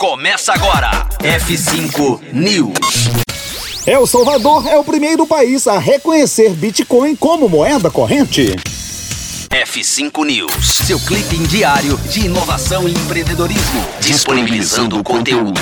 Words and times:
Começa 0.00 0.54
agora. 0.54 1.06
F5 1.18 2.32
News. 2.32 3.10
El 3.86 4.06
Salvador 4.06 4.66
é 4.66 4.78
o 4.78 4.82
primeiro 4.82 5.26
país 5.26 5.66
a 5.66 5.78
reconhecer 5.78 6.54
Bitcoin 6.54 7.14
como 7.14 7.50
moeda 7.50 7.90
corrente. 7.90 8.56
F5 9.50 10.24
News, 10.24 10.66
seu 10.86 10.98
clipe 11.00 11.36
diário 11.48 11.98
de 11.98 12.24
inovação 12.24 12.88
e 12.88 12.92
empreendedorismo, 12.92 13.84
disponibilizando 14.00 14.98
o 14.98 15.04
conteúdo. 15.04 15.60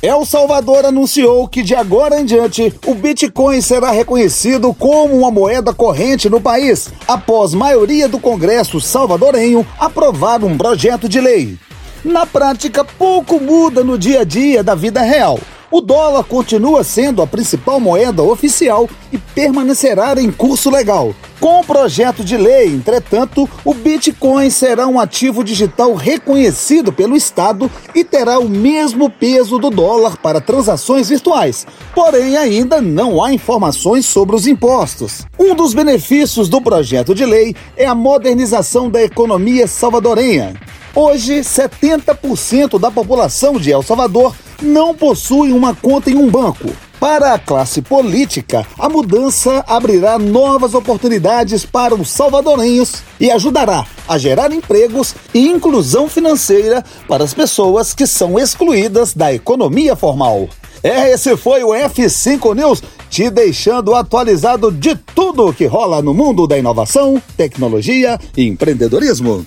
El 0.00 0.24
Salvador 0.24 0.84
anunciou 0.84 1.48
que 1.48 1.64
de 1.64 1.74
agora 1.74 2.20
em 2.20 2.24
diante 2.24 2.72
o 2.86 2.94
Bitcoin 2.94 3.60
será 3.60 3.90
reconhecido 3.90 4.72
como 4.72 5.18
uma 5.18 5.32
moeda 5.32 5.74
corrente 5.74 6.30
no 6.30 6.40
país, 6.40 6.90
após 7.08 7.54
maioria 7.54 8.08
do 8.08 8.20
Congresso 8.20 8.80
salvadorenho 8.80 9.66
aprovar 9.80 10.44
um 10.44 10.56
projeto 10.56 11.08
de 11.08 11.20
lei. 11.20 11.58
Na 12.04 12.24
prática, 12.24 12.82
pouco 12.82 13.38
muda 13.38 13.84
no 13.84 13.98
dia 13.98 14.20
a 14.20 14.24
dia 14.24 14.62
da 14.62 14.74
vida 14.74 15.02
real. 15.02 15.38
O 15.70 15.80
dólar 15.80 16.24
continua 16.24 16.82
sendo 16.82 17.22
a 17.22 17.26
principal 17.26 17.78
moeda 17.78 18.22
oficial 18.22 18.88
e 19.12 19.18
permanecerá 19.18 20.14
em 20.20 20.32
curso 20.32 20.70
legal. 20.70 21.14
Com 21.38 21.60
o 21.60 21.64
projeto 21.64 22.24
de 22.24 22.36
lei, 22.36 22.66
entretanto, 22.66 23.48
o 23.64 23.72
Bitcoin 23.72 24.50
será 24.50 24.86
um 24.88 24.98
ativo 24.98 25.44
digital 25.44 25.94
reconhecido 25.94 26.92
pelo 26.92 27.16
Estado 27.16 27.70
e 27.94 28.02
terá 28.02 28.38
o 28.38 28.48
mesmo 28.48 29.08
peso 29.08 29.58
do 29.58 29.70
dólar 29.70 30.16
para 30.16 30.40
transações 30.40 31.08
virtuais. 31.08 31.66
Porém, 31.94 32.36
ainda 32.36 32.80
não 32.80 33.22
há 33.22 33.32
informações 33.32 34.06
sobre 34.06 34.34
os 34.34 34.46
impostos. 34.46 35.26
Um 35.38 35.54
dos 35.54 35.72
benefícios 35.72 36.48
do 36.48 36.60
projeto 36.60 37.14
de 37.14 37.24
lei 37.24 37.54
é 37.76 37.86
a 37.86 37.94
modernização 37.94 38.90
da 38.90 39.02
economia 39.02 39.66
salvadorenha. 39.66 40.54
Hoje, 40.94 41.40
70% 41.40 42.78
da 42.78 42.90
população 42.90 43.58
de 43.58 43.70
El 43.70 43.82
Salvador 43.82 44.34
não 44.60 44.94
possui 44.94 45.52
uma 45.52 45.74
conta 45.74 46.10
em 46.10 46.16
um 46.16 46.28
banco. 46.28 46.68
Para 46.98 47.32
a 47.32 47.38
classe 47.38 47.80
política, 47.80 48.66
a 48.78 48.88
mudança 48.88 49.64
abrirá 49.66 50.18
novas 50.18 50.74
oportunidades 50.74 51.64
para 51.64 51.94
os 51.94 52.10
salvadorenhos 52.10 53.02
e 53.18 53.30
ajudará 53.30 53.86
a 54.06 54.18
gerar 54.18 54.52
empregos 54.52 55.14
e 55.32 55.48
inclusão 55.48 56.08
financeira 56.08 56.84
para 57.08 57.24
as 57.24 57.32
pessoas 57.32 57.94
que 57.94 58.06
são 58.06 58.38
excluídas 58.38 59.14
da 59.14 59.32
economia 59.32 59.96
formal. 59.96 60.48
É, 60.82 61.12
esse 61.12 61.36
foi 61.36 61.62
o 61.62 61.68
F5 61.68 62.54
News, 62.54 62.82
te 63.08 63.30
deixando 63.30 63.94
atualizado 63.94 64.70
de 64.70 64.94
tudo 64.94 65.52
que 65.52 65.66
rola 65.66 66.02
no 66.02 66.12
mundo 66.12 66.46
da 66.46 66.58
inovação, 66.58 67.22
tecnologia 67.36 68.18
e 68.36 68.46
empreendedorismo. 68.46 69.46